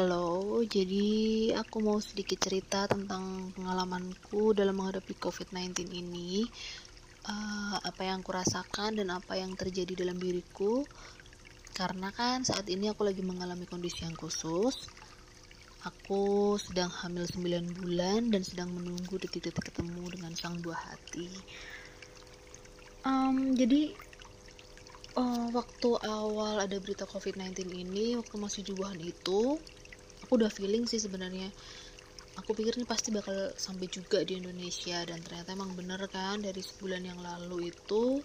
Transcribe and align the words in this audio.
Halo, 0.00 0.64
jadi 0.64 1.52
aku 1.60 1.84
mau 1.84 2.00
sedikit 2.00 2.40
cerita 2.40 2.88
tentang 2.88 3.52
pengalamanku 3.52 4.56
dalam 4.56 4.80
menghadapi 4.80 5.12
COVID-19 5.12 5.92
ini. 5.92 6.48
Uh, 7.28 7.76
apa 7.84 8.08
yang 8.08 8.24
aku 8.24 8.32
rasakan 8.32 8.96
dan 8.96 9.12
apa 9.12 9.36
yang 9.36 9.52
terjadi 9.52 9.92
dalam 10.00 10.16
diriku. 10.16 10.88
Karena 11.76 12.08
kan 12.16 12.48
saat 12.48 12.64
ini 12.72 12.88
aku 12.88 13.04
lagi 13.04 13.20
mengalami 13.20 13.68
kondisi 13.68 14.08
yang 14.08 14.16
khusus. 14.16 14.88
Aku 15.84 16.56
sedang 16.56 16.88
hamil 16.88 17.28
9 17.28 17.84
bulan 17.84 18.32
dan 18.32 18.40
sedang 18.40 18.72
menunggu 18.72 19.20
detik-detik 19.20 19.68
ketemu 19.68 20.16
dengan 20.16 20.32
sang 20.32 20.64
buah 20.64 20.80
hati. 20.80 21.28
Um, 23.04 23.52
jadi 23.52 23.92
uh, 25.12 25.52
waktu 25.52 25.88
awal 26.08 26.56
ada 26.56 26.80
berita 26.80 27.04
COVID-19 27.04 27.68
ini, 27.68 28.16
waktu 28.16 28.36
masih 28.40 28.64
Wuhan 28.80 28.96
itu, 29.04 29.60
aku 30.30 30.46
udah 30.46 30.54
feeling 30.54 30.86
sih 30.86 31.02
sebenarnya. 31.02 31.50
Aku 32.38 32.54
pikir 32.54 32.78
ini 32.78 32.86
pasti 32.86 33.10
bakal 33.10 33.50
sampai 33.58 33.90
juga 33.90 34.22
di 34.22 34.38
Indonesia 34.38 35.02
dan 35.02 35.18
ternyata 35.26 35.58
emang 35.58 35.74
bener 35.74 35.98
kan 36.06 36.38
dari 36.38 36.62
sebulan 36.62 37.02
yang 37.02 37.18
lalu 37.18 37.74
itu 37.74 38.22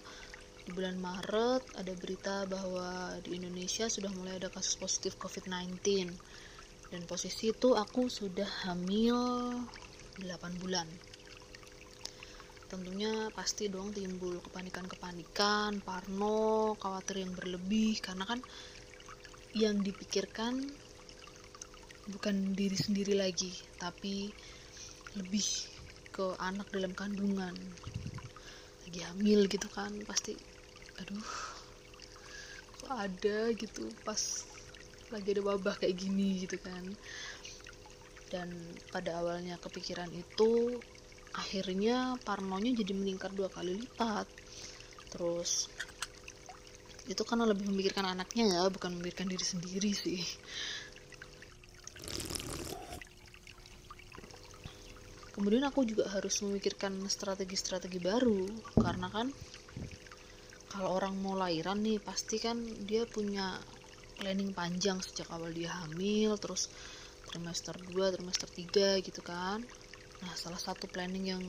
di 0.62 0.70
bulan 0.70 1.02
Maret 1.02 1.66
ada 1.74 1.90
berita 1.98 2.46
bahwa 2.46 3.10
di 3.26 3.34
Indonesia 3.42 3.90
sudah 3.90 4.14
mulai 4.14 4.38
ada 4.38 4.46
kasus 4.54 4.78
positif 4.78 5.18
COVID-19 5.18 5.82
dan 6.94 7.02
posisi 7.10 7.50
itu 7.50 7.74
aku 7.74 8.06
sudah 8.06 8.70
hamil 8.70 9.18
8 10.22 10.62
bulan 10.62 10.86
tentunya 12.70 13.34
pasti 13.34 13.66
dong 13.66 13.90
timbul 13.90 14.38
kepanikan-kepanikan, 14.46 15.82
parno, 15.82 16.78
khawatir 16.78 17.26
yang 17.26 17.34
berlebih 17.34 17.98
karena 17.98 18.22
kan 18.30 18.38
yang 19.58 19.82
dipikirkan 19.82 20.85
bukan 22.10 22.54
diri 22.54 22.78
sendiri 22.78 23.14
lagi, 23.18 23.50
tapi 23.78 24.30
lebih 25.18 25.46
ke 26.14 26.34
anak 26.38 26.70
dalam 26.70 26.94
kandungan. 26.94 27.54
Lagi 28.86 29.00
hamil 29.02 29.50
gitu 29.50 29.66
kan, 29.70 29.92
pasti 30.06 30.38
aduh 30.96 31.30
kok 32.80 32.92
ada 32.92 33.52
gitu 33.52 33.92
pas 34.00 34.20
lagi 35.12 35.28
ada 35.36 35.42
wabah 35.44 35.76
kayak 35.82 35.96
gini 35.98 36.46
gitu 36.46 36.56
kan. 36.62 36.84
Dan 38.30 38.50
pada 38.90 39.22
awalnya 39.22 39.58
kepikiran 39.58 40.10
itu 40.10 40.82
akhirnya 41.36 42.16
parnonya 42.24 42.72
jadi 42.72 42.96
meningkat 42.96 43.36
dua 43.36 43.52
kali 43.52 43.76
lipat 43.76 44.24
terus 45.12 45.68
itu 47.06 47.22
karena 47.22 47.46
lebih 47.46 47.70
memikirkan 47.70 48.08
anaknya 48.08 48.44
ya 48.50 48.62
bukan 48.72 48.98
memikirkan 48.98 49.30
diri 49.30 49.44
sendiri 49.46 49.92
sih 49.94 50.18
kemudian 55.36 55.62
aku 55.68 55.84
juga 55.84 56.08
harus 56.08 56.40
memikirkan 56.42 56.96
strategi-strategi 57.06 58.00
baru 58.00 58.48
karena 58.80 59.12
kan 59.12 59.28
kalau 60.72 60.96
orang 60.96 61.14
mau 61.20 61.36
lahiran 61.36 61.84
nih 61.84 62.00
pasti 62.00 62.40
kan 62.40 62.56
dia 62.88 63.04
punya 63.04 63.60
planning 64.16 64.56
panjang 64.56 64.98
sejak 65.04 65.28
awal 65.30 65.52
dia 65.52 65.70
hamil 65.84 66.40
terus 66.40 66.72
trimester 67.28 67.76
2 67.76 68.16
trimester 68.16 68.48
3 68.48 69.04
gitu 69.04 69.20
kan 69.20 69.60
Nah, 70.16 70.32
salah 70.32 70.60
satu 70.60 70.88
planning 70.88 71.24
yang 71.28 71.44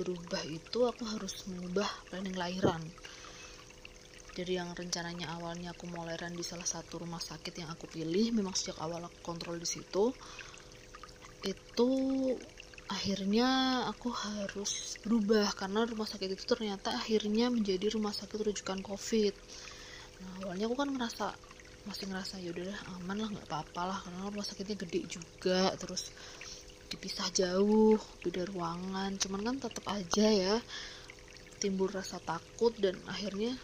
berubah 0.00 0.40
itu 0.48 0.88
aku 0.88 1.04
harus 1.04 1.44
mengubah 1.52 1.88
planning 2.08 2.32
lahiran. 2.32 2.80
Jadi 4.32 4.56
yang 4.56 4.72
rencananya 4.72 5.36
awalnya 5.36 5.76
aku 5.76 5.84
mau 5.90 6.06
lahiran 6.06 6.32
di 6.32 6.40
salah 6.40 6.64
satu 6.64 7.04
rumah 7.04 7.20
sakit 7.20 7.60
yang 7.60 7.68
aku 7.68 7.90
pilih, 7.90 8.32
memang 8.32 8.56
sejak 8.56 8.78
awal 8.80 9.04
aku 9.04 9.20
kontrol 9.20 9.60
di 9.60 9.68
situ. 9.68 10.16
Itu 11.44 11.90
akhirnya 12.90 13.48
aku 13.86 14.10
harus 14.10 14.98
berubah 15.06 15.46
karena 15.54 15.86
rumah 15.86 16.10
sakit 16.10 16.34
itu 16.34 16.44
ternyata 16.44 16.90
akhirnya 16.90 17.46
menjadi 17.48 17.86
rumah 17.94 18.10
sakit 18.10 18.38
rujukan 18.50 18.82
COVID. 18.82 19.34
Nah, 20.20 20.32
awalnya 20.44 20.66
aku 20.66 20.76
kan 20.76 20.90
ngerasa 20.90 21.26
masih 21.88 22.12
ngerasa 22.12 22.36
ya 22.44 22.52
udah 22.52 22.76
aman 23.00 23.24
lah 23.24 23.28
nggak 23.32 23.48
apa-apa 23.48 23.82
lah 23.88 23.98
karena 24.04 24.28
rumah 24.28 24.44
sakitnya 24.44 24.76
gede 24.76 25.00
juga 25.08 25.72
terus 25.80 26.12
dipisah 26.92 27.32
jauh 27.32 27.96
beda 28.20 28.44
ruangan 28.52 29.16
cuman 29.16 29.40
kan 29.40 29.56
tetap 29.64 29.84
aja 29.88 30.26
ya 30.28 30.56
timbul 31.56 31.88
rasa 31.88 32.20
takut 32.20 32.76
dan 32.76 33.00
akhirnya 33.08 33.56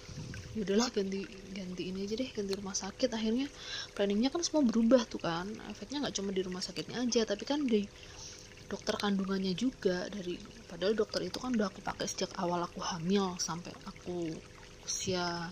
yaudahlah 0.56 0.88
ganti 0.88 1.28
ganti 1.52 1.92
ini 1.92 2.08
aja 2.08 2.16
deh 2.16 2.30
ganti 2.32 2.52
rumah 2.56 2.72
sakit 2.72 3.12
akhirnya 3.12 3.48
planningnya 3.92 4.32
kan 4.32 4.40
semua 4.40 4.64
berubah 4.64 5.04
tuh 5.04 5.20
kan 5.20 5.44
efeknya 5.68 6.08
nggak 6.08 6.16
cuma 6.16 6.32
di 6.32 6.40
rumah 6.40 6.64
sakitnya 6.64 7.04
aja 7.04 7.28
tapi 7.28 7.44
kan 7.44 7.60
di 7.68 7.84
dokter 8.66 8.98
kandungannya 8.98 9.54
juga 9.54 10.10
dari 10.10 10.34
padahal 10.66 10.98
dokter 10.98 11.22
itu 11.22 11.38
kan 11.38 11.54
udah 11.54 11.70
aku 11.70 11.80
pakai 11.82 12.06
sejak 12.10 12.34
awal 12.42 12.58
aku 12.66 12.82
hamil 12.82 13.38
sampai 13.38 13.70
aku 13.86 14.34
usia 14.86 15.50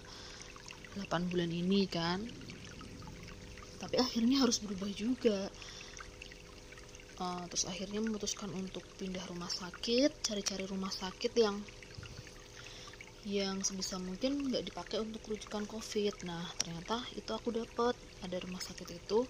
8 0.95 1.31
bulan 1.31 1.51
ini 1.51 1.91
kan. 1.91 2.23
Tapi 3.83 3.97
akhirnya 3.99 4.47
harus 4.47 4.63
berubah 4.63 4.91
juga. 4.95 5.51
Uh, 7.15 7.47
terus 7.51 7.67
akhirnya 7.71 8.03
memutuskan 8.03 8.51
untuk 8.51 8.83
pindah 8.99 9.23
rumah 9.31 9.47
sakit 9.47 10.11
cari-cari 10.27 10.67
rumah 10.67 10.91
sakit 10.91 11.31
yang 11.39 11.63
yang 13.23 13.63
sebisa 13.63 14.03
mungkin 14.03 14.51
nggak 14.51 14.67
dipakai 14.67 14.99
untuk 15.03 15.23
rujukan 15.27 15.67
covid. 15.67 16.15
Nah 16.27 16.43
ternyata 16.59 17.03
itu 17.15 17.31
aku 17.31 17.55
dapat 17.55 17.95
ada 18.23 18.37
rumah 18.43 18.63
sakit 18.63 18.89
itu. 18.91 19.27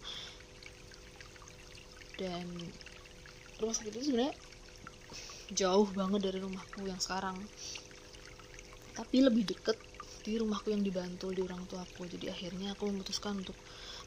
Dan 2.15 2.47
rumah 3.65 3.77
sakit 3.77 3.93
itu 3.97 4.13
sebenarnya 4.13 4.37
jauh 5.57 5.89
banget 5.97 6.21
dari 6.31 6.39
rumahku 6.45 6.85
yang 6.85 7.01
sekarang. 7.01 7.37
Tapi 8.95 9.17
lebih 9.25 9.49
deket 9.49 9.81
di 10.25 10.37
rumahku 10.37 10.71
yang 10.71 10.85
dibantu 10.85 11.33
di 11.33 11.41
orang 11.41 11.65
tuaku. 11.65 12.07
Jadi 12.07 12.29
akhirnya 12.29 12.77
aku 12.77 12.93
memutuskan 12.93 13.41
untuk 13.41 13.57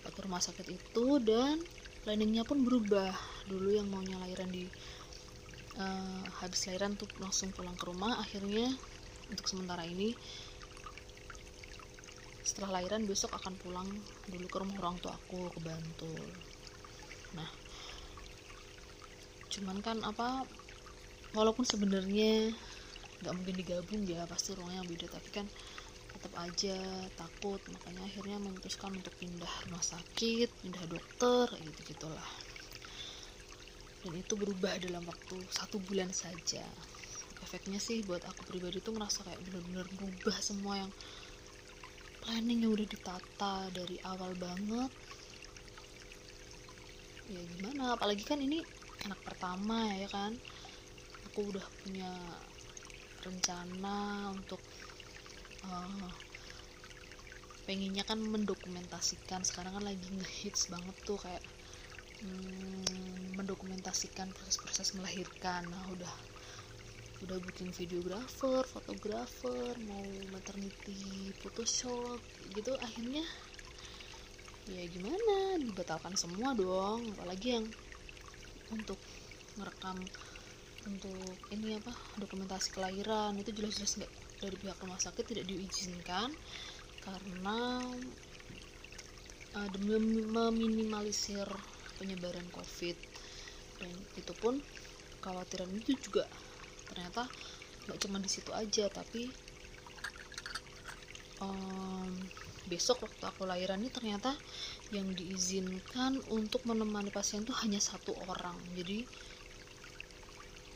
ke 0.06 0.20
rumah 0.24 0.40
sakit 0.40 0.68
itu 0.70 1.08
dan 1.26 1.60
planningnya 2.06 2.46
pun 2.46 2.62
berubah. 2.62 3.12
Dulu 3.50 3.74
yang 3.74 3.90
maunya 3.90 4.16
lahiran 4.22 4.48
di 4.54 4.70
uh, 5.82 6.24
habis 6.40 6.70
lahiran 6.70 6.96
tuh 6.96 7.10
langsung 7.20 7.50
pulang 7.52 7.76
ke 7.76 7.86
rumah. 7.90 8.22
Akhirnya 8.22 8.72
untuk 9.28 9.46
sementara 9.50 9.84
ini 9.84 10.16
setelah 12.48 12.80
lahiran 12.80 13.04
besok 13.04 13.36
akan 13.36 13.60
pulang 13.60 13.90
dulu 14.32 14.48
ke 14.48 14.58
rumah 14.64 14.80
orang 14.80 14.96
tua 15.04 15.12
aku 15.20 15.52
ke 15.52 15.60
Bantul 15.60 16.32
nah 17.36 17.46
cuman 19.58 19.78
kan 19.86 19.98
apa 20.12 20.28
walaupun 21.38 21.66
sebenarnya 21.66 22.54
nggak 23.22 23.34
mungkin 23.38 23.56
digabung 23.62 24.02
ya 24.06 24.22
pasti 24.30 24.50
ruangnya 24.58 24.84
beda. 24.92 25.08
Tapi 25.10 25.30
kan 25.38 25.46
tetap 26.14 26.34
aja 26.46 26.78
takut. 27.22 27.62
Makanya 27.74 28.02
akhirnya 28.10 28.38
memutuskan 28.42 28.92
untuk 29.00 29.14
pindah 29.22 29.54
rumah 29.66 29.84
sakit 29.84 30.50
pindah 30.62 30.86
dokter 30.94 31.46
gitu 31.66 31.82
gitulah 31.94 32.30
dan 34.08 34.14
itu 34.24 34.34
berubah 34.40 34.78
dalam 34.80 35.04
waktu 35.04 35.36
satu 35.52 35.84
bulan 35.84 36.08
saja. 36.14 36.64
Efeknya 37.44 37.76
sih 37.82 38.02
buat 38.08 38.24
aku 38.24 38.48
pribadi 38.48 38.80
tuh 38.80 38.96
ngerasa 38.96 39.28
kayak 39.28 39.42
bener-bener 39.44 39.86
berubah 40.00 40.38
semua 40.40 40.80
yang 40.80 40.92
planning 42.24 42.64
yang 42.66 42.72
udah 42.72 42.88
ditata 42.88 43.56
dari 43.74 43.98
awal 44.08 44.32
banget. 44.38 44.92
Ya 47.28 47.42
gimana 47.44 48.00
apalagi 48.00 48.24
kan 48.24 48.40
ini 48.40 48.64
anak 49.06 49.20
pertama 49.22 49.94
ya 49.94 50.10
kan? 50.10 50.34
Aku 51.30 51.54
udah 51.54 51.66
punya 51.84 52.10
rencana 53.22 54.32
untuk 54.32 54.62
uh, 55.68 56.10
pengennya 57.68 58.08
kan 58.08 58.18
mendokumentasikan. 58.18 59.44
Sekarang 59.44 59.76
kan 59.78 59.84
lagi 59.84 60.08
ngehits 60.08 60.72
banget 60.72 60.96
tuh 61.04 61.20
kayak 61.20 61.44
hmm, 62.24 63.36
mendokumentasikan 63.36 64.32
proses-proses 64.32 64.96
melahirkan. 64.96 65.68
Nah 65.68 65.84
udah 65.92 66.16
udah 67.28 67.38
booking 67.42 67.74
videografer, 67.74 68.62
fotografer, 68.70 69.74
mau 69.90 70.06
maternity 70.32 71.34
photoshop 71.44 72.22
gitu. 72.56 72.72
Akhirnya 72.80 73.26
ya 74.72 74.84
gimana? 74.88 75.60
Dibatalkan 75.60 76.16
semua 76.16 76.56
dong. 76.56 77.12
Apalagi 77.18 77.60
yang 77.60 77.68
untuk 78.72 79.00
merekam 79.58 79.98
untuk 80.88 81.36
ini 81.52 81.76
apa 81.76 81.92
dokumentasi 82.16 82.72
kelahiran 82.72 83.36
itu 83.36 83.52
jelas-jelas 83.52 84.00
nggak 84.00 84.14
dari 84.40 84.56
pihak 84.56 84.78
rumah 84.80 85.02
sakit 85.02 85.26
tidak 85.26 85.46
diizinkan 85.50 86.30
karena 87.04 87.60
uh, 89.58 89.68
demi 89.72 89.98
meminimalisir 90.28 91.48
penyebaran 91.98 92.46
covid. 92.54 92.96
Dan 93.78 93.94
itu 94.18 94.34
pun 94.38 94.62
kekhawatiran 95.20 95.70
itu 95.76 95.98
juga 96.08 96.24
ternyata 96.88 97.28
nggak 97.88 98.00
cuma 98.04 98.18
di 98.20 98.30
situ 98.32 98.52
aja 98.56 98.88
tapi 98.88 99.28
um, 101.44 102.12
besok 102.68 103.08
waktu 103.08 103.24
aku 103.24 103.48
lahiran 103.48 103.80
ini 103.80 103.90
ternyata 103.90 104.36
yang 104.92 105.08
diizinkan 105.16 106.20
untuk 106.32 106.68
menemani 106.68 107.10
pasien 107.10 107.48
tuh 107.48 107.56
hanya 107.64 107.80
satu 107.80 108.14
orang. 108.28 108.56
Jadi 108.76 109.08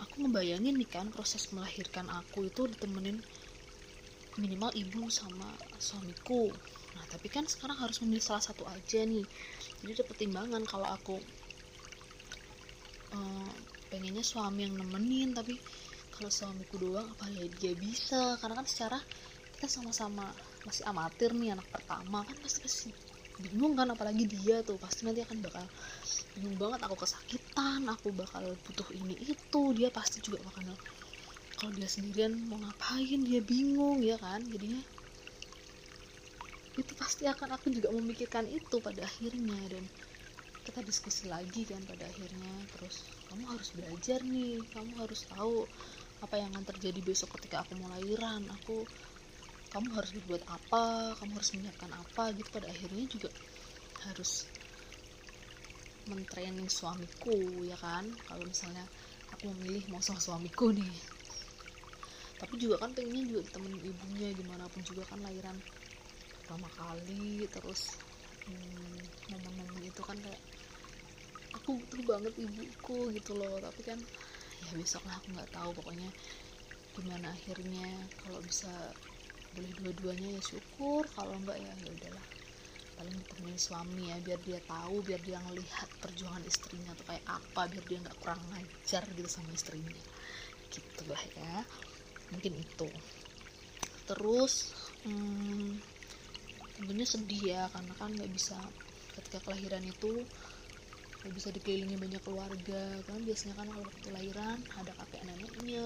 aku 0.02 0.26
ngebayangin 0.26 0.76
nih 0.76 0.90
kan 0.90 1.08
proses 1.14 1.52
melahirkan 1.54 2.10
aku 2.10 2.50
itu 2.50 2.66
ditemenin 2.66 3.22
minimal 4.40 4.72
ibu 4.74 5.12
sama 5.12 5.46
suamiku. 5.78 6.50
Nah 6.96 7.06
tapi 7.12 7.28
kan 7.28 7.44
sekarang 7.46 7.78
harus 7.78 8.00
memilih 8.02 8.24
salah 8.24 8.44
satu 8.44 8.64
aja 8.66 9.04
nih. 9.04 9.24
Jadi 9.84 9.92
ada 10.02 10.06
pertimbangan 10.08 10.64
kalau 10.64 10.88
aku 10.88 11.20
uh, 13.14 13.52
pengennya 13.92 14.24
suami 14.24 14.64
yang 14.66 14.80
nemenin 14.80 15.36
tapi 15.36 15.60
kalau 16.16 16.32
suamiku 16.32 16.80
doang 16.80 17.08
apa 17.12 17.28
ya 17.32 17.46
dia 17.60 17.74
bisa? 17.76 18.40
Karena 18.40 18.64
kan 18.64 18.68
secara 18.68 19.00
kita 19.58 19.68
sama-sama 19.68 20.26
masih 20.66 20.84
amatir 20.86 21.34
nih 21.34 21.58
anak 21.58 21.68
pertama. 21.70 22.22
Kan 22.26 22.38
pasti 22.42 22.60
pasti 22.62 22.90
bingung 23.42 23.74
kan 23.74 23.90
apalagi 23.90 24.30
dia 24.30 24.62
tuh. 24.62 24.78
Pasti 24.78 25.06
nanti 25.08 25.26
akan 25.26 25.42
bakal 25.42 25.66
bingung 26.38 26.58
banget 26.58 26.80
aku 26.86 26.96
kesakitan 27.02 27.82
aku 27.90 28.14
bakal 28.14 28.44
butuh 28.66 28.88
ini 28.94 29.18
itu. 29.26 29.64
Dia 29.74 29.90
pasti 29.90 30.22
juga 30.22 30.42
bakal 30.46 30.74
kalau 31.62 31.78
dia 31.78 31.86
sendirian 31.86 32.34
mau 32.50 32.58
ngapain? 32.58 33.22
Dia 33.22 33.38
bingung 33.46 34.02
ya 34.02 34.18
kan? 34.18 34.42
Jadinya 34.50 34.82
itu 36.74 36.94
pasti 36.98 37.30
akan 37.30 37.54
aku 37.54 37.70
juga 37.70 37.94
memikirkan 37.94 38.50
itu 38.50 38.82
pada 38.82 39.06
akhirnya. 39.06 39.58
Dan 39.70 39.86
kita 40.66 40.82
diskusi 40.82 41.30
lagi 41.30 41.66
kan 41.70 41.82
pada 41.86 42.10
akhirnya. 42.10 42.54
Terus 42.78 43.06
kamu 43.30 43.46
harus 43.46 43.70
belajar 43.78 44.20
nih. 44.26 44.58
Kamu 44.74 45.06
harus 45.06 45.22
tahu 45.30 45.70
apa 46.26 46.38
yang 46.42 46.50
akan 46.54 46.66
terjadi 46.66 46.98
besok 47.06 47.38
ketika 47.38 47.62
aku 47.62 47.78
mau 47.78 47.94
lahiran. 47.94 48.42
Aku 48.62 48.82
kamu 49.74 49.88
harus 49.98 50.12
berbuat 50.18 50.44
apa 50.58 50.84
kamu 51.20 51.32
harus 51.38 51.52
menyiapkan 51.56 51.92
apa 52.04 52.24
gitu. 52.38 52.50
Pada 52.56 52.68
akhirnya 52.74 53.06
juga 53.14 53.30
harus 54.06 54.32
mentraining 56.10 56.70
suamiku 56.78 57.38
ya 57.72 57.78
kan? 57.86 58.06
Kalau 58.28 58.44
misalnya 58.52 58.86
aku 59.34 59.44
memilih 59.54 59.84
mau 59.92 60.02
sama 60.06 60.22
suamiku 60.26 60.68
nih. 60.80 60.94
Tapi 62.40 62.54
juga 62.60 62.76
kan 62.82 62.92
pengennya 62.98 63.24
juga 63.30 63.42
ditemenin 63.48 63.84
ibunya 63.92 64.28
gimana 64.40 64.66
pun 64.74 64.82
juga 64.84 65.04
kan 65.08 65.20
lahiran 65.26 65.58
pertama 66.36 66.68
kali 66.80 67.48
terus 67.54 67.82
hmm, 68.50 69.00
momen-momen 69.32 69.84
itu 69.92 70.02
kan 70.04 70.18
kayak 70.26 70.42
aku 71.58 71.70
butuh 71.84 72.02
banget 72.12 72.34
ibuku 72.46 73.00
gitu 73.16 73.32
loh. 73.40 73.56
Tapi 73.66 73.82
kan 73.90 74.00
ya 74.66 74.72
besok 74.80 75.04
lah 75.08 75.16
aku 75.20 75.28
nggak 75.36 75.52
tahu 75.58 75.70
pokoknya 75.80 76.10
gimana 76.96 77.28
akhirnya. 77.38 77.90
Kalau 78.22 78.40
bisa 78.50 78.74
boleh 79.56 79.72
dua-duanya 79.80 80.28
ya 80.40 80.42
syukur. 80.44 81.04
Kalau 81.12 81.36
enggak 81.36 81.60
ya 81.60 81.72
ya 81.84 81.92
udahlah. 81.92 82.28
Paling 82.96 83.16
ditemenin 83.18 83.60
suami 83.60 84.04
ya 84.14 84.18
biar 84.22 84.40
dia 84.46 84.60
tahu 84.62 85.02
biar 85.02 85.22
dia 85.26 85.42
ngelihat 85.42 85.90
perjuangan 86.00 86.44
istrinya 86.46 86.92
tuh 86.94 87.06
kayak 87.10 87.26
apa 87.26 87.62
biar 87.72 87.84
dia 87.90 87.98
nggak 88.04 88.18
kurang 88.22 88.42
ngajar 88.54 89.04
gitu 89.18 89.30
sama 89.30 89.52
istrinya. 89.52 90.04
Gitu 90.70 91.04
lah 91.10 91.24
ya. 91.36 91.66
Mungkin 92.32 92.54
itu. 92.56 92.90
Terus 94.08 94.54
hmm, 95.04 95.82
tentunya 96.80 97.06
sedih 97.08 97.42
ya 97.42 97.64
karena 97.74 97.94
kan 97.98 98.10
nggak 98.14 98.32
bisa 98.32 98.58
ketika 99.20 99.44
kelahiran 99.44 99.84
itu 99.84 100.24
nggak 101.22 101.34
bisa 101.38 101.50
dikelilingi 101.52 101.98
banyak 102.00 102.22
keluarga. 102.24 102.84
Kan 103.04 103.20
biasanya 103.28 103.54
kan 103.60 103.68
kalau 103.68 103.84
waktu 103.84 104.10
lahiran 104.16 104.58
ada 104.80 104.92
kakek 104.96 105.22
neneknya 105.28 105.86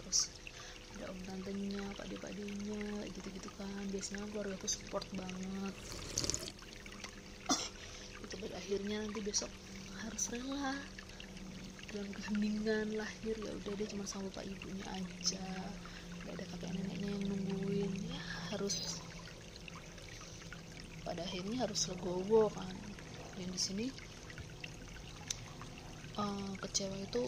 terus 0.00 0.32
ada 0.98 1.14
om 1.14 1.20
tantenya 1.22 1.86
pak 1.94 2.10
de 2.10 2.18
pak 2.18 2.34
gitu-gitu 3.14 3.50
kan. 3.54 3.82
Biasanya 3.94 4.26
kan 4.26 4.28
keluarga 4.34 4.58
tuh 4.58 4.66
support 4.66 5.06
banget. 5.14 5.74
Itu 8.26 8.34
pada 8.42 8.58
akhirnya 8.58 9.06
nanti 9.06 9.22
besok 9.22 9.46
harus 10.02 10.26
rela. 10.34 10.74
Dalam 11.94 12.10
keheningan 12.18 12.98
lahir 12.98 13.38
ya 13.38 13.50
udah 13.54 13.72
deh 13.78 13.86
cuma 13.86 14.10
sama 14.10 14.26
bapak 14.34 14.50
ibunya 14.50 14.86
aja. 14.90 15.46
Gak 16.26 16.34
ada 16.34 16.44
kakek 16.50 16.70
neneknya 16.74 17.14
yang 17.14 17.24
nungguin. 17.30 17.92
Ya 18.10 18.18
harus. 18.50 18.98
Pada 21.06 21.22
akhirnya 21.22 21.62
harus 21.62 21.86
legowo 21.94 22.50
kan. 22.50 22.74
Dan 23.38 23.54
di 23.54 23.60
sini 23.62 23.86
uh, 26.18 26.52
kecewa 26.58 26.98
itu 26.98 27.22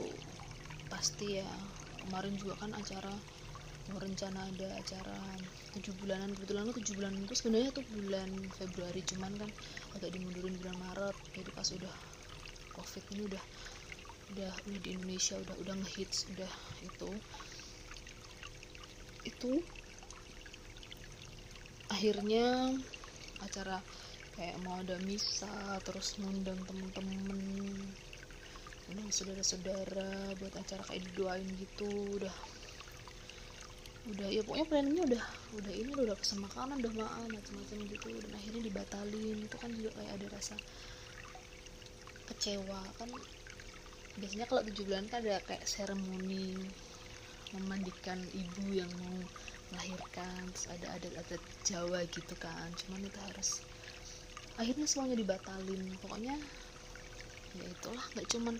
pasti 0.90 1.38
ya. 1.38 1.47
Kemarin 2.02 2.35
juga 2.35 2.59
kan 2.66 2.75
acara 2.75 3.14
rencana 3.99 4.47
ada 4.50 4.68
acara 4.78 5.18
tujuh 5.75 5.94
bulanan. 5.99 6.30
Kebetulan 6.37 6.70
tujuh 6.70 6.94
bulan 6.99 7.12
itu 7.18 7.35
sebenarnya 7.35 7.70
tuh 7.75 7.85
bulan 7.90 8.30
Februari 8.59 9.00
cuman 9.11 9.32
kan 9.40 9.50
agak 9.97 10.11
dimundurin 10.14 10.54
bulan 10.61 10.76
Maret. 10.78 11.16
Jadi 11.35 11.50
pas 11.56 11.68
udah 11.73 11.97
covid 12.76 13.04
ini 13.16 13.23
udah 13.30 13.44
udah 14.30 14.52
udah 14.70 14.80
di 14.85 14.90
Indonesia 14.94 15.35
udah 15.42 15.56
udah 15.62 15.75
ngehits 15.82 16.18
udah 16.30 16.52
itu. 16.87 17.11
Itu 19.25 19.50
akhirnya 21.90 22.47
acara 23.47 23.76
kayak 24.37 24.56
mau 24.64 24.76
ada 24.82 24.97
misa 25.09 25.80
terus 25.87 26.09
ngundang 26.20 26.61
temen-temen 26.68 27.40
undang 28.90 29.11
saudara-saudara 29.14 30.35
buat 30.40 30.54
acara 30.62 30.82
kayak 30.88 31.02
didoain 31.11 31.49
gitu. 31.59 31.90
Udah 32.18 32.35
udah 34.09 34.28
ya 34.33 34.40
pokoknya 34.40 34.66
planningnya 34.71 35.04
udah 35.12 35.25
udah 35.61 35.75
ini 35.76 35.92
udah 35.92 36.16
pesen 36.16 36.40
makanan 36.40 36.80
udah 36.80 36.92
maaf 36.97 37.25
macam-macam 37.28 37.78
gitu. 37.85 38.11
Dan 38.25 38.33
akhirnya 38.38 38.62
dibatalin. 38.64 39.38
Itu 39.45 39.57
kan 39.61 39.71
juga 39.76 39.90
kayak 40.00 40.12
ada 40.21 40.26
rasa 40.37 40.57
kecewa. 42.28 42.80
Kan 42.99 43.11
biasanya 44.21 44.47
kalau 44.50 44.62
tujuh 44.69 44.85
bulan 44.88 45.07
kan 45.11 45.21
ada 45.25 45.40
kayak 45.49 45.64
seremoni 45.73 46.47
memandikan 47.54 48.21
ibu 48.42 48.66
yang 48.80 48.90
mau 49.02 49.19
melahirkan. 49.71 50.40
Terus 50.54 50.66
ada 50.75 50.87
adat-adat 50.97 51.42
Jawa 51.69 52.00
gitu 52.16 52.35
kan. 52.45 52.69
Cuman 52.80 53.00
itu 53.09 53.19
harus 53.28 53.50
akhirnya 54.61 54.87
semuanya 54.90 55.16
dibatalin. 55.23 55.83
Pokoknya 56.02 56.37
ya 57.59 57.66
itulah. 57.66 58.04
Nggak 58.14 58.28
cuman 58.33 58.57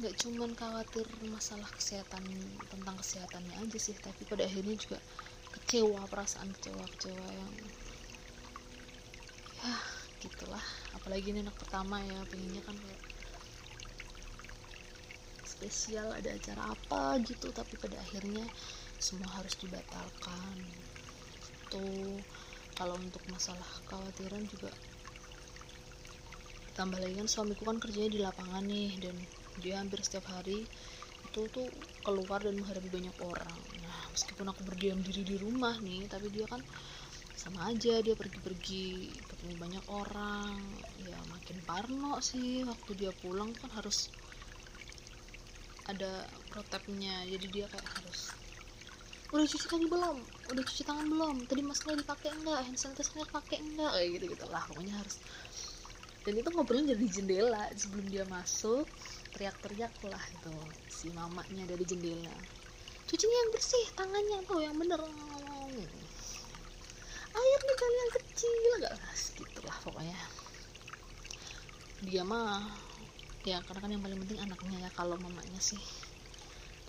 nggak 0.00 0.16
cuman 0.16 0.56
khawatir 0.56 1.04
masalah 1.28 1.68
kesehatan 1.76 2.24
tentang 2.72 2.96
kesehatannya 2.96 3.52
aja 3.60 3.76
sih 3.76 3.92
tapi 4.00 4.24
pada 4.24 4.48
akhirnya 4.48 4.72
juga 4.80 4.96
kecewa 5.52 6.08
perasaan 6.08 6.48
kecewa 6.56 6.84
kecewa 6.96 7.26
yang 7.28 7.52
ya 9.60 9.76
gitulah. 10.24 10.64
Apalagi 10.96 11.32
ini 11.32 11.44
anak 11.44 11.56
pertama 11.60 12.00
ya 12.00 12.24
pengennya 12.28 12.64
kan 12.64 12.76
kayak 12.80 13.02
spesial 15.44 16.16
ada 16.16 16.32
acara 16.32 16.72
apa 16.72 17.20
gitu 17.20 17.52
tapi 17.52 17.76
pada 17.76 18.00
akhirnya 18.00 18.44
semua 18.96 19.28
harus 19.36 19.52
dibatalkan. 19.60 20.56
Tuh 21.68 22.24
kalau 22.72 22.96
untuk 22.96 23.20
masalah 23.28 23.68
kekhawatiran 23.84 24.48
juga 24.48 24.72
tambah 26.72 26.96
lagi 26.96 27.20
kan 27.20 27.28
suamiku 27.28 27.68
kan 27.68 27.76
kerjanya 27.76 28.08
di 28.08 28.20
lapangan 28.24 28.64
nih 28.64 28.96
dan 29.04 29.16
dia 29.60 29.78
hampir 29.78 30.00
setiap 30.00 30.26
hari 30.32 30.64
itu 31.30 31.40
tuh 31.54 31.68
keluar 32.02 32.42
dan 32.42 32.58
menghadapi 32.58 32.90
banyak 32.90 33.16
orang. 33.22 33.60
Nah 33.84 34.00
meskipun 34.10 34.50
aku 34.50 34.66
berdiam 34.66 34.98
diri 34.98 35.22
di 35.22 35.36
rumah 35.38 35.78
nih 35.78 36.08
tapi 36.10 36.26
dia 36.32 36.48
kan 36.50 36.58
sama 37.38 37.70
aja 37.72 38.02
dia 38.02 38.12
pergi-pergi 38.18 39.14
ketemu 39.30 39.54
banyak 39.56 39.84
orang. 39.88 40.58
Ya 41.06 41.16
makin 41.30 41.56
parno 41.68 42.18
sih 42.18 42.66
waktu 42.66 42.90
dia 42.98 43.12
pulang 43.22 43.54
kan 43.54 43.70
harus 43.78 44.10
ada 45.86 46.26
protapnya. 46.50 47.24
Jadi 47.30 47.46
dia 47.52 47.66
kayak 47.70 47.88
harus 48.00 48.34
udah 49.30 49.46
cuci 49.46 49.66
kaki 49.70 49.86
belum? 49.86 50.16
Udah 50.50 50.62
cuci 50.66 50.82
tangan 50.82 51.06
belum? 51.06 51.36
Tadi 51.46 51.62
maskernya 51.62 52.02
dipakai 52.02 52.34
enggak 52.34 52.66
hand 52.66 52.74
sanitizer 52.74 53.28
pakai 53.30 53.62
enggak 53.62 53.94
kayak 53.94 54.08
gitu 54.18 54.24
gitulah 54.34 54.62
pokoknya 54.66 54.98
harus. 54.98 55.22
Dan 56.20 56.36
itu 56.36 56.48
ngobrolnya 56.52 56.92
dari 56.92 57.08
jendela 57.08 57.64
sebelum 57.72 58.06
dia 58.10 58.26
masuk 58.28 58.84
teriak-teriak 59.34 59.94
lah 60.06 60.24
itu 60.34 60.54
si 60.90 61.06
mamanya 61.14 61.64
dari 61.70 61.84
jendela. 61.86 62.34
Cucinya 63.10 63.36
yang 63.42 63.50
bersih 63.50 63.84
tangannya 63.98 64.38
tuh 64.46 64.60
yang 64.62 64.76
bener. 64.78 65.00
Airnya 67.30 67.74
kali 67.78 67.96
yang 67.96 68.12
kecil 68.18 68.52
gak 68.82 68.94
gitu 69.38 69.60
lah 69.66 69.76
pokoknya. 69.82 70.20
Dia 72.06 72.22
mah 72.24 72.64
ya 73.42 73.58
karena 73.64 73.80
kan 73.80 73.90
yang 73.90 74.02
paling 74.04 74.20
penting 74.26 74.40
anaknya 74.40 74.76
ya 74.86 74.90
kalau 74.94 75.16
mamanya 75.16 75.60
sih. 75.60 75.80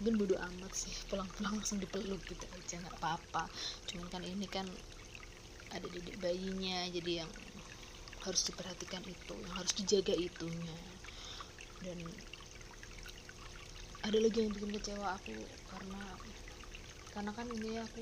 Mungkin 0.02 0.18
bodo 0.18 0.36
amat 0.38 0.74
sih 0.74 0.94
pulang-pulang 1.08 1.62
langsung 1.62 1.78
dipeluk 1.78 2.22
gitu 2.26 2.46
aja 2.58 2.76
nggak 2.82 2.98
apa-apa. 3.00 3.46
Cuman 3.90 4.08
kan 4.10 4.22
ini 4.26 4.50
kan 4.50 4.66
ada 5.72 5.88
dedek 5.88 6.20
bayinya 6.20 6.90
jadi 6.92 7.24
yang 7.24 7.32
harus 8.22 8.42
diperhatikan 8.46 9.02
itu 9.08 9.36
yang 9.46 9.56
harus 9.58 9.74
dijaga 9.78 10.14
itunya. 10.14 10.78
Dan 11.82 11.98
ada 14.02 14.18
lagi 14.18 14.42
yang 14.42 14.50
bikin 14.50 14.74
kecewa 14.74 15.14
aku 15.14 15.34
karena 15.70 16.02
karena 17.14 17.32
kan 17.38 17.46
ini 17.46 17.78
aku 17.78 18.02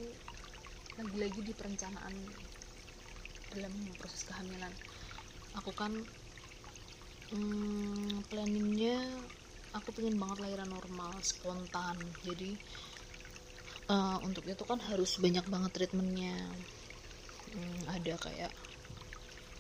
lagi-lagi 0.96 1.40
di 1.44 1.54
perencanaan 1.56 2.14
dalam 3.52 3.74
proses 4.00 4.24
kehamilan. 4.28 4.72
Aku 5.60 5.72
kan 5.76 5.92
hmm, 7.34 8.24
planningnya 8.32 9.00
aku 9.76 9.92
pengen 9.96 10.16
banget 10.22 10.38
lahiran 10.44 10.70
normal 10.72 11.20
spontan. 11.20 11.98
Jadi 12.24 12.56
uh, 13.92 14.24
untuk 14.24 14.46
itu 14.48 14.64
kan 14.64 14.80
harus 14.80 15.20
banyak 15.20 15.46
banget 15.52 15.72
treatmentnya. 15.76 16.36
Hmm, 17.50 17.80
ada 17.90 18.14
kayak 18.24 18.52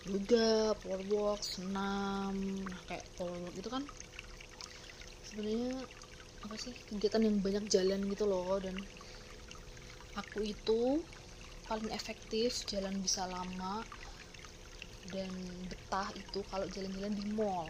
yoga, 0.07 0.77
power 0.79 1.01
walk, 1.11 1.41
senam, 1.43 2.35
nah 2.63 2.81
kayak 2.87 3.03
power 3.17 3.37
walk 3.43 3.55
itu 3.57 3.69
kan 3.69 3.83
sebenarnya 5.25 5.98
apa 6.45 6.55
sih 6.55 6.75
kegiatan 6.87 7.21
yang 7.27 7.37
banyak 7.45 7.65
jalan 7.67 8.01
gitu 8.11 8.23
loh 8.23 8.55
dan 8.63 8.75
aku 10.15 10.39
itu 10.47 11.03
paling 11.69 11.89
efektif 11.93 12.65
jalan 12.71 12.95
bisa 13.05 13.27
lama 13.29 13.85
dan 15.13 15.31
betah 15.69 16.09
itu 16.13 16.39
kalau 16.51 16.65
jalan-jalan 16.69 17.13
di 17.15 17.25
mall. 17.25 17.69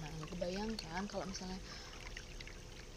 Nah 0.00 0.12
kebayangkan 0.30 1.02
kalau 1.10 1.24
misalnya 1.26 1.58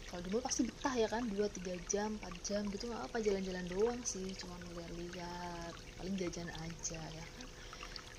kalau 0.08 0.20
di 0.24 0.30
mall 0.30 0.44
pasti 0.44 0.62
betah 0.68 0.94
ya 0.94 1.08
kan 1.10 1.26
2-3 1.26 1.74
jam 1.90 2.20
4 2.20 2.34
jam 2.46 2.62
gitu 2.70 2.84
nggak 2.90 3.02
apa 3.10 3.16
jalan-jalan 3.24 3.66
doang 3.66 4.00
sih 4.04 4.36
cuma 4.40 4.54
lihat-lihat 4.76 5.74
paling 5.98 6.14
jajan 6.20 6.48
aja 6.64 7.00
ya 7.02 7.26
kan 7.34 7.46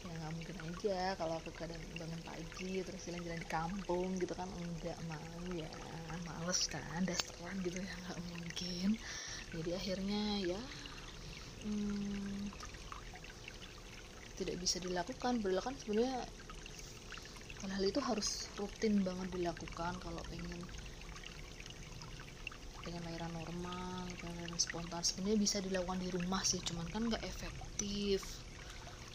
ya 0.05 0.13
nggak 0.21 0.33
mungkin 0.37 0.57
aja 0.69 1.17
kalau 1.17 1.41
aku 1.41 1.49
kadang 1.57 1.81
bangun 1.97 2.21
pagi 2.21 2.85
terus 2.85 3.01
jalan-jalan 3.09 3.41
di 3.41 3.49
kampung 3.49 4.21
gitu 4.21 4.37
kan 4.37 4.45
enggak 4.53 4.99
mau 5.09 5.41
ya 5.49 5.65
males 6.29 6.59
kan 6.69 7.01
dasaran 7.09 7.57
gitu 7.65 7.81
ya 7.81 7.93
nggak 8.05 8.19
mungkin. 8.29 8.89
Jadi 9.49 9.69
akhirnya 9.73 10.23
ya 10.45 10.61
hmm, 11.65 12.53
tidak 14.37 14.55
bisa 14.61 14.77
dilakukan. 14.77 15.41
Padahal 15.41 15.65
kan 15.65 15.75
sebenarnya 15.81 16.21
hal-hal 17.65 17.83
itu 17.89 17.97
harus 17.97 18.53
rutin 18.61 19.01
banget 19.01 19.41
dilakukan 19.41 19.97
kalau 20.05 20.21
pengen 20.29 20.61
pengen 22.85 23.01
lahiran 23.01 23.33
normal 23.33 24.05
pengen 24.21 24.37
lahiran 24.37 24.61
spontan. 24.61 25.01
Sebenarnya 25.01 25.41
bisa 25.41 25.57
dilakukan 25.65 25.97
di 25.97 26.13
rumah 26.13 26.45
sih 26.45 26.61
cuman 26.61 26.85
kan 26.93 27.09
nggak 27.09 27.25
efektif 27.25 28.44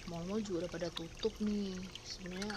mall-mall 0.09 0.41
juga 0.41 0.65
udah 0.65 0.73
pada 0.73 0.89
tutup 0.95 1.35
nih 1.45 1.77
sebenarnya. 2.07 2.57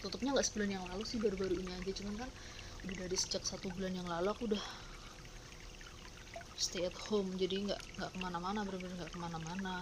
Tutupnya 0.00 0.30
nggak 0.32 0.46
sebulan 0.48 0.70
yang 0.80 0.84
lalu 0.88 1.04
sih 1.04 1.18
baru-baru 1.18 1.54
ini 1.58 1.72
aja. 1.76 1.92
Cuman 1.92 2.14
kan 2.20 2.30
udah 2.86 2.96
dari 2.96 3.16
sejak 3.18 3.44
satu 3.44 3.68
bulan 3.74 3.92
yang 3.92 4.08
lalu 4.08 4.28
aku 4.32 4.48
udah 4.48 4.64
stay 6.56 6.86
at 6.88 6.96
home. 7.10 7.34
Jadi 7.36 7.68
nggak 7.68 7.80
nggak 8.00 8.10
ke 8.14 8.18
mana-mana 8.20 8.64
benar-benar 8.64 8.96
nggak 9.04 9.12
ke 9.12 9.20
mana-mana. 9.20 9.76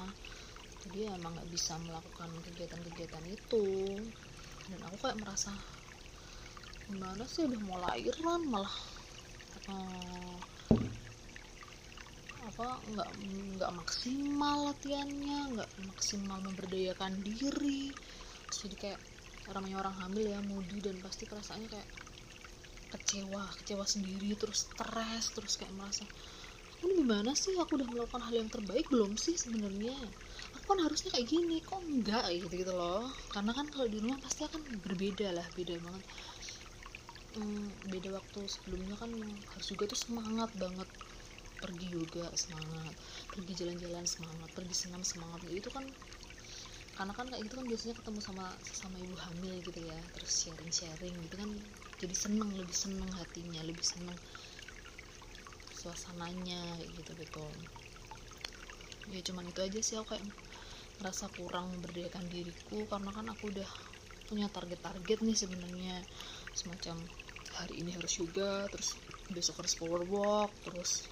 Jadi 0.87 1.07
ya 1.07 1.11
emang 1.15 1.35
nggak 1.39 1.51
bisa 1.55 1.79
melakukan 1.85 2.31
kegiatan-kegiatan 2.51 3.25
itu. 3.31 3.67
Dan 4.69 4.81
aku 4.85 4.97
kayak 5.07 5.19
merasa 5.23 5.55
gimana 6.89 7.25
sih 7.29 7.45
udah 7.45 7.61
mau 7.69 7.79
lahiran 7.85 8.49
malah 8.49 8.73
uh, 9.69 10.37
apa 12.49 12.69
nggak 12.91 13.11
nggak 13.59 13.73
maksimal 13.81 14.57
latihannya 14.73 15.39
nggak 15.55 15.71
maksimal 15.91 16.39
memberdayakan 16.47 17.13
diri. 17.29 17.93
Jadi 18.49 18.75
kayak 18.83 19.01
namanya 19.53 19.77
orang 19.83 19.97
hamil 20.01 20.25
ya 20.35 20.41
mudi 20.51 20.79
dan 20.87 20.97
pasti 21.05 21.25
perasaannya 21.31 21.69
kayak 21.73 21.89
kecewa 22.89 23.45
kecewa 23.61 23.85
sendiri 23.85 24.33
terus 24.41 24.59
stres 24.73 25.25
terus 25.37 25.55
kayak 25.61 25.75
merasa 25.77 26.05
ini 26.79 26.93
gimana 27.03 27.35
sih? 27.35 27.59
Aku 27.59 27.75
udah 27.75 27.89
melakukan 27.91 28.23
hal 28.23 28.35
yang 28.39 28.51
terbaik 28.55 28.87
belum 28.87 29.19
sih 29.19 29.35
sebenarnya? 29.35 29.99
Aku 30.55 30.65
kan 30.71 30.79
harusnya 30.87 31.11
kayak 31.11 31.27
gini 31.27 31.59
kok 31.67 31.83
enggak? 31.83 32.31
Gitu 32.31 32.55
gitu 32.63 32.71
loh. 32.71 33.11
Karena 33.35 33.51
kan 33.51 33.67
kalau 33.75 33.91
di 33.91 33.99
rumah 33.99 34.23
pasti 34.23 34.47
akan 34.47 34.63
berbeda 34.85 35.29
lah 35.35 35.47
beda 35.59 35.75
banget 35.83 36.03
hmm, 37.37 37.89
beda 37.93 38.09
waktu 38.19 38.41
sebelumnya 38.55 38.97
kan 39.03 39.11
harus 39.53 39.67
juga 39.73 39.85
tuh 39.93 39.99
semangat 40.05 40.51
banget. 40.65 40.89
Pergi 41.63 41.89
yoga 41.97 42.27
semangat. 42.43 42.95
Pergi 43.33 43.53
jalan-jalan 43.61 44.07
semangat. 44.15 44.51
Pergi 44.57 44.75
senam 44.83 45.03
semangat. 45.13 45.41
Itu 45.51 45.71
kan 45.77 45.85
karena 46.99 47.13
kan 47.15 47.27
kayak 47.31 47.43
gitu 47.47 47.55
kan 47.61 47.67
biasanya 47.71 47.95
ketemu 48.01 48.19
sama 48.29 48.47
sama 48.81 48.97
ibu 48.99 49.15
hamil 49.25 49.57
gitu 49.69 49.81
ya. 49.93 50.01
Terus 50.15 50.31
sharing-sharing 50.43 51.15
gitu 51.27 51.37
kan 51.43 51.51
jadi 51.99 52.15
seneng 52.15 52.51
lebih 52.61 52.75
seneng 52.77 53.11
hatinya 53.19 53.61
lebih 53.63 53.87
seneng 53.87 54.19
suasananya 55.79 56.63
gitu 56.97 57.13
gitu. 57.23 57.47
Ya 59.15 59.21
cuman 59.27 59.45
itu 59.51 59.61
aja 59.67 59.81
sih 59.87 59.95
aku 59.99 60.07
kayak 60.15 60.25
merasa 61.01 61.25
kurang 61.37 61.67
memberdayakan 61.75 62.27
diriku 62.35 62.79
karena 62.93 63.11
kan 63.17 63.27
aku 63.35 63.45
udah 63.55 63.71
punya 64.29 64.47
target-target 64.57 65.19
nih 65.27 65.37
sebenarnya 65.43 65.97
semacam 66.59 66.99
hari 67.55 67.79
ini 67.79 67.95
harus 67.95 68.19
yoga 68.19 68.67
terus 68.67 68.99
besok 69.31 69.63
harus 69.63 69.79
power 69.79 70.03
walk 70.03 70.51
terus 70.67 71.07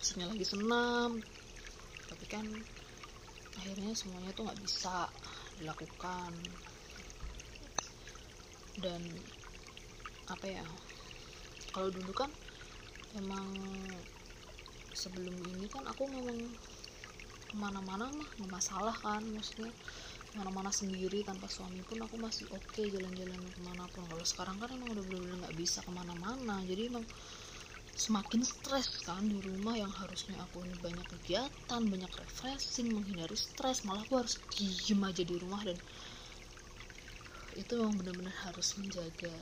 besoknya 0.00 0.32
lagi 0.32 0.46
senam. 0.48 1.20
Tapi 2.08 2.24
kan 2.24 2.46
akhirnya 3.60 3.92
semuanya 3.92 4.32
tuh 4.32 4.48
nggak 4.48 4.60
bisa 4.64 5.12
dilakukan. 5.60 6.32
Dan 8.80 9.02
apa 10.32 10.46
ya 10.48 10.64
kalau 11.74 11.92
dulu 11.92 12.12
kan 12.16 12.30
emang 13.20 13.52
sebelum 14.96 15.34
ini 15.44 15.68
kan 15.68 15.84
aku 15.84 16.08
memang 16.08 16.38
ke 17.48 17.54
mana-mana 17.56 18.08
mah 18.12 18.28
nggak 18.38 18.52
masalah 18.52 18.92
kan 18.92 19.24
maksudnya 19.32 19.72
ke 20.28 20.34
mana-mana 20.36 20.70
sendiri 20.70 21.24
tanpa 21.24 21.48
suami 21.48 21.80
pun 21.88 21.98
aku 22.04 22.16
masih 22.20 22.46
oke 22.52 22.68
okay 22.70 22.92
jalan-jalan 22.92 23.40
ke 23.54 23.60
mana 23.64 23.88
pun. 23.88 24.04
Kalau 24.06 24.24
sekarang 24.24 24.56
kan 24.60 24.68
emang 24.72 24.92
udah 24.92 25.04
bener-bener 25.04 25.36
nggak 25.48 25.56
bisa 25.56 25.80
ke 25.86 25.90
mana-mana. 25.90 26.60
Jadi 26.68 26.82
emang 26.92 27.04
semakin 27.98 28.40
stres 28.46 29.02
kan 29.02 29.26
di 29.26 29.42
rumah 29.42 29.74
yang 29.74 29.90
harusnya 29.90 30.38
aku 30.38 30.62
ini 30.62 30.78
banyak 30.78 31.02
kegiatan 31.18 31.82
banyak 31.82 32.12
refreshing 32.14 32.94
menghindari 32.94 33.34
stres 33.34 33.82
malah 33.82 34.06
aku 34.06 34.22
harus 34.22 34.38
diem 34.54 35.02
aja 35.02 35.26
di 35.26 35.34
rumah 35.34 35.58
dan 35.66 35.74
itu 37.58 37.74
memang 37.74 37.98
benar-benar 37.98 38.36
harus 38.46 38.78
menjaga 38.78 39.34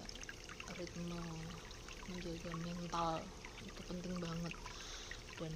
ritme 0.78 1.20
menjaga 2.10 2.50
mental. 2.64 3.14
Itu 3.66 3.80
penting 3.86 4.14
banget. 4.22 4.54
Dan 5.36 5.52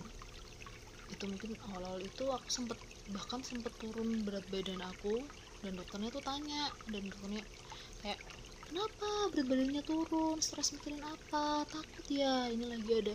itu 1.11 1.25
mungkin 1.27 1.57
awal-awal 1.67 2.01
itu 2.05 2.25
aku 2.31 2.47
sempet 2.53 2.79
bahkan 3.11 3.43
sempet 3.43 3.75
turun 3.83 4.23
berat 4.23 4.47
badan 4.47 4.81
aku 4.87 5.19
dan 5.61 5.77
dokternya 5.77 6.09
tuh 6.15 6.23
tanya 6.25 6.71
dan 6.89 7.03
dokternya 7.11 7.43
kayak 8.01 8.21
kenapa 8.71 9.09
berat 9.35 9.47
badannya 9.51 9.83
turun? 9.83 10.39
Stres 10.39 10.71
mikirin 10.79 11.03
apa? 11.03 11.67
Takut 11.67 12.07
ya 12.07 12.47
ini 12.49 12.65
lagi 12.65 12.91
ada 13.03 13.15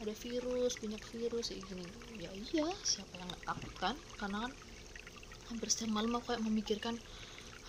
ada 0.00 0.12
virus 0.12 0.76
banyak 0.80 1.02
virus 1.12 1.52
kayak 1.52 1.64
gini. 1.68 1.86
Ya 2.20 2.30
iya 2.52 2.68
siapa 2.84 3.16
yang 3.16 3.28
gak 3.32 3.44
takut 3.48 3.74
kan? 3.80 3.96
Karena 4.20 4.38
kan 4.44 4.52
hampir 5.50 5.68
setiap 5.72 5.90
malam 5.90 6.14
aku 6.14 6.30
kayak 6.30 6.44
memikirkan 6.44 6.94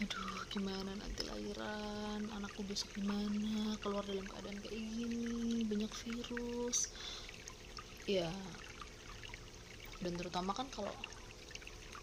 aduh 0.01 0.39
gimana 0.51 0.91
nanti 0.97 1.23
lahiran? 1.23 2.19
Anakku 2.35 2.67
besok 2.67 2.91
gimana? 2.99 3.79
Keluar 3.79 4.03
dalam 4.03 4.27
keadaan 4.27 4.59
kayak 4.59 4.75
gini 4.75 5.63
banyak 5.65 5.91
virus. 6.03 6.91
Ya. 8.05 8.27
Dan 10.01 10.17
terutama 10.17 10.51
kan 10.57 10.67
kalau 10.73 10.91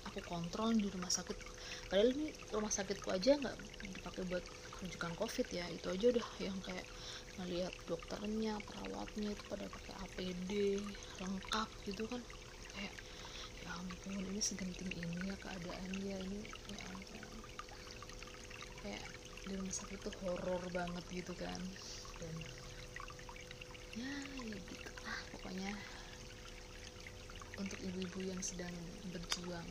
aku 0.08 0.20
kontrol 0.32 0.70
di 0.76 0.88
rumah 0.94 1.12
sakit. 1.12 1.36
Padahal 1.88 2.10
ini 2.16 2.28
rumah 2.54 2.72
sakitku 2.72 3.08
aja 3.12 3.32
nggak 3.42 3.56
dipakai 3.96 4.22
buat 4.30 4.44
rujukan 4.82 5.12
covid 5.20 5.46
ya. 5.58 5.66
Itu 5.76 5.86
aja 5.94 6.06
udah 6.14 6.28
yang 6.46 6.58
kayak 6.66 6.86
ngelihat 7.38 7.74
dokternya 7.90 8.58
perawatnya 8.66 9.28
itu 9.36 9.44
pada 9.46 9.66
pakai 9.70 9.94
APD 10.04 10.52
lengkap 11.22 11.68
gitu 11.88 12.04
kan. 12.10 12.22
Kayak 12.74 12.94
ya 13.62 13.70
ampun 13.80 14.22
ini 14.30 14.40
segenting 14.42 14.90
ini 14.94 15.30
ya 15.30 15.36
keadaannya 15.44 16.16
ini 16.26 16.40
ya 16.72 16.80
ampun. 16.90 17.36
Kayak 18.82 19.04
di 19.48 19.52
rumah 19.56 19.74
sakit 19.74 19.98
itu 20.02 20.10
horor 20.22 20.62
banget 20.72 21.04
gitu 21.12 21.32
kan. 21.36 21.60
Dan 22.20 22.34
ya 23.98 24.12
ya 24.46 24.58
gitu 24.70 24.90
lah 25.04 25.20
pokoknya 25.32 25.72
untuk 27.58 27.78
ibu-ibu 27.82 28.22
yang 28.22 28.40
sedang 28.40 28.72
berjuang. 29.10 29.66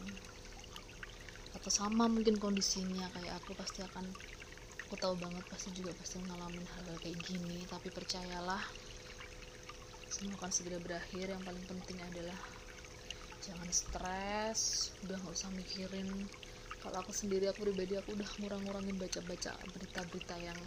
Atau 1.55 1.71
sama 1.71 2.05
mungkin 2.11 2.37
kondisinya 2.37 3.09
kayak 3.15 3.41
aku 3.41 3.55
pasti 3.55 3.81
akan 3.81 4.05
aku 4.87 4.95
tahu 4.95 5.15
banget 5.19 5.43
pasti 5.51 5.71
juga 5.75 5.91
pasti 5.95 6.19
ngalamin 6.19 6.67
hal-hal 6.67 6.97
kayak 6.99 7.17
gini. 7.23 7.63
Tapi 7.65 7.87
percayalah 7.89 8.61
semua 10.11 10.35
akan 10.39 10.51
segera 10.51 10.77
berakhir. 10.77 11.31
Yang 11.31 11.43
paling 11.47 11.65
penting 11.65 11.97
adalah 12.03 12.39
jangan 13.41 13.69
stres 13.71 14.91
udah 15.07 15.17
nggak 15.17 15.33
usah 15.33 15.51
mikirin. 15.55 16.27
Kalau 16.83 17.01
aku 17.01 17.11
sendiri 17.15 17.49
aku 17.49 17.65
pribadi 17.65 17.97
aku 17.97 18.13
udah 18.13 18.29
ngurang-ngurangin 18.37 18.95
baca-baca 19.01 19.57
berita-berita 19.73 20.35
yang 20.37 20.59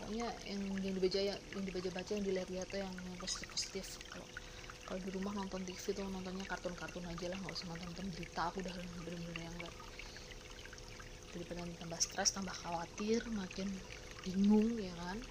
pokoknya 0.00 0.32
yang 0.48 0.62
yang 0.80 0.94
dibaca 0.96 1.20
yang 1.20 1.64
dibaca 1.64 1.90
baca 1.92 2.10
yang 2.16 2.24
dilihat-lihat 2.24 2.70
yang, 2.72 2.94
yang 3.04 3.18
positif 3.20 3.48
positif 3.52 3.86
kalau 4.08 4.24
kalau 4.90 5.06
di 5.06 5.10
rumah 5.14 5.30
nonton 5.30 5.62
TV 5.62 5.94
tuh 5.94 6.02
nontonnya 6.10 6.42
kartun-kartun 6.50 7.06
aja 7.06 7.30
lah 7.30 7.38
nggak 7.38 7.54
usah 7.54 7.70
nonton 7.70 8.10
berita 8.10 8.50
aku 8.50 8.58
udah 8.58 8.74
bener-bener 9.06 9.38
yang 9.38 9.54
enggak 9.54 9.70
daripada 11.30 11.62
tambah 11.78 12.00
stres 12.02 12.34
tambah 12.34 12.50
khawatir 12.50 13.22
makin 13.30 13.70
bingung 14.26 14.74
ya 14.82 14.90
kan? 14.98 15.22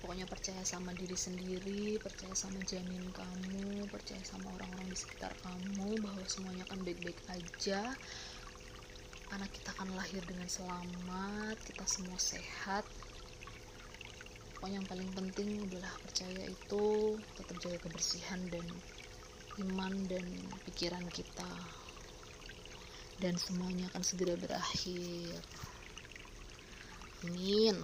Pokoknya 0.00 0.24
percaya 0.24 0.64
sama 0.64 0.96
diri 0.96 1.16
sendiri 1.16 2.00
percaya 2.00 2.32
sama 2.32 2.64
janin 2.64 3.04
kamu 3.12 3.92
percaya 3.92 4.20
sama 4.24 4.56
orang-orang 4.56 4.88
di 4.88 4.96
sekitar 4.96 5.36
kamu 5.44 6.00
bahwa 6.00 6.24
semuanya 6.24 6.64
akan 6.64 6.80
baik-baik 6.80 7.20
aja. 7.28 7.92
Anak 9.36 9.52
kita 9.52 9.76
akan 9.76 9.92
lahir 10.00 10.24
dengan 10.24 10.48
selamat 10.48 11.60
kita 11.60 11.84
semua 11.84 12.16
sehat 12.16 12.88
pokoknya 14.64 14.80
yang 14.80 14.88
paling 14.88 15.12
penting 15.12 15.50
adalah 15.68 15.92
percaya 16.00 16.40
itu 16.48 17.20
tetap 17.36 17.52
jaga 17.60 17.84
kebersihan 17.84 18.40
dan 18.48 18.64
iman 19.60 19.92
dan 20.08 20.24
pikiran 20.64 21.04
kita. 21.12 21.52
Dan 23.20 23.36
semuanya 23.36 23.92
akan 23.92 24.00
segera 24.00 24.40
berakhir. 24.40 25.44
Amin 27.28 27.76